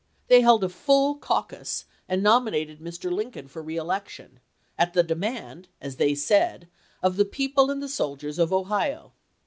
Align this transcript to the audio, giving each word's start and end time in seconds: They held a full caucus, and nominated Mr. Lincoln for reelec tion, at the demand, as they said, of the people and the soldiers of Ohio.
They 0.29 0.41
held 0.41 0.63
a 0.63 0.69
full 0.69 1.13
caucus, 1.13 1.85
and 2.09 2.23
nominated 2.23 2.79
Mr. 2.79 3.11
Lincoln 3.11 3.47
for 3.47 3.63
reelec 3.63 4.07
tion, 4.07 4.39
at 4.75 4.93
the 4.93 5.03
demand, 5.03 5.67
as 5.79 5.97
they 5.97 6.15
said, 6.15 6.67
of 7.03 7.17
the 7.17 7.23
people 7.23 7.69
and 7.69 7.83
the 7.83 7.87
soldiers 7.87 8.39
of 8.39 8.51
Ohio. 8.51 9.13